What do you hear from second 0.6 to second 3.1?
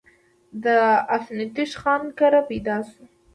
د افتينوش خان کره پيدا شو